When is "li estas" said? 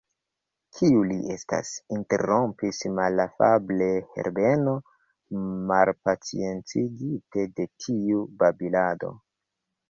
1.09-1.73